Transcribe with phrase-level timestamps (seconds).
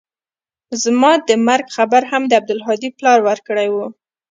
[0.83, 3.75] زما د مرګ خبر هم د عبدالهادي پلار ورکړى و.